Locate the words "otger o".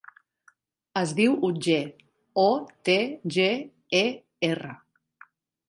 1.49-2.47